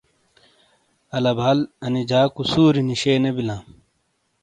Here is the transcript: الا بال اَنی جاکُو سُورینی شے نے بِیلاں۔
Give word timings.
الا 1.15 1.31
بال 1.37 1.59
اَنی 1.83 2.03
جاکُو 2.09 2.43
سُورینی 2.51 2.95
شے 3.01 3.13
نے 3.23 3.31
بِیلاں۔ 3.35 3.61